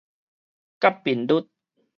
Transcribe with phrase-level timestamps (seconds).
[0.79, 1.47] 角頻率